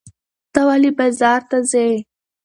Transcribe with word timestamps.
ته 0.53 0.61
ولې 0.67 0.91
بازار 0.99 1.41
ته 1.49 1.57
ځې؟ 1.69 1.89